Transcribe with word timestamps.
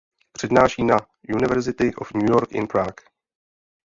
Přednáší 0.31 0.83
na 0.83 0.97
University 1.35 1.95
of 1.95 2.13
New 2.13 2.29
York 2.29 2.51
in 2.51 2.67
Prague. 2.67 3.03